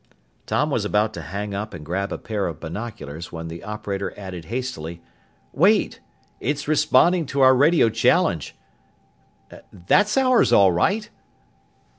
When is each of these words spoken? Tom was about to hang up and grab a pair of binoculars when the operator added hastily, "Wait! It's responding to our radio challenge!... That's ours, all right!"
Tom 0.47 0.71
was 0.71 0.83
about 0.83 1.13
to 1.13 1.21
hang 1.21 1.53
up 1.53 1.75
and 1.75 1.85
grab 1.85 2.11
a 2.11 2.17
pair 2.17 2.47
of 2.47 2.59
binoculars 2.59 3.31
when 3.31 3.49
the 3.49 3.63
operator 3.63 4.15
added 4.17 4.45
hastily, 4.45 4.99
"Wait! 5.53 5.99
It's 6.39 6.67
responding 6.67 7.27
to 7.27 7.41
our 7.41 7.53
radio 7.55 7.87
challenge!... 7.87 8.55
That's 9.71 10.17
ours, 10.17 10.51
all 10.51 10.71
right!" 10.71 11.07